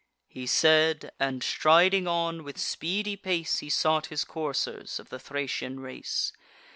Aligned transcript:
He 0.27 0.47
said, 0.47 1.11
and 1.19 1.43
striding 1.43 2.07
on, 2.07 2.43
with 2.43 2.57
speedy 2.57 3.15
pace, 3.15 3.59
He 3.59 3.69
sought 3.69 4.07
his 4.07 4.23
coursers 4.23 4.97
of 4.97 5.09
the 5.09 5.19
Thracian 5.19 5.79
race. 5.79 6.33